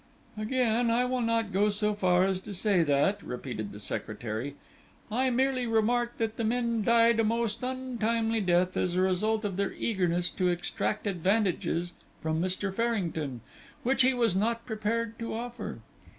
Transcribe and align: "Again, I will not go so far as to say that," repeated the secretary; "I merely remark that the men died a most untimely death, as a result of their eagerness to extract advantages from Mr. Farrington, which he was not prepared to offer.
"Again, 0.35 0.89
I 0.89 1.05
will 1.05 1.21
not 1.21 1.51
go 1.51 1.69
so 1.69 1.93
far 1.93 2.23
as 2.23 2.41
to 2.41 2.55
say 2.55 2.81
that," 2.81 3.21
repeated 3.21 3.71
the 3.71 3.79
secretary; 3.79 4.55
"I 5.11 5.29
merely 5.29 5.67
remark 5.67 6.17
that 6.17 6.37
the 6.37 6.43
men 6.43 6.81
died 6.81 7.19
a 7.19 7.23
most 7.23 7.61
untimely 7.61 8.41
death, 8.41 8.75
as 8.75 8.95
a 8.95 9.01
result 9.01 9.45
of 9.45 9.57
their 9.57 9.73
eagerness 9.73 10.31
to 10.31 10.47
extract 10.49 11.05
advantages 11.05 11.93
from 12.19 12.41
Mr. 12.41 12.73
Farrington, 12.73 13.41
which 13.83 14.01
he 14.01 14.15
was 14.15 14.35
not 14.35 14.65
prepared 14.65 15.19
to 15.19 15.35
offer. 15.35 15.81